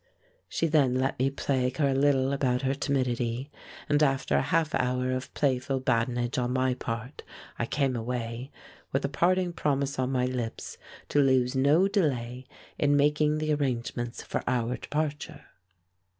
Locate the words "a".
1.89-1.93, 4.35-4.41, 9.05-9.09